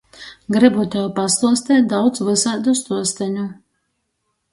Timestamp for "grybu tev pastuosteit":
0.53-1.85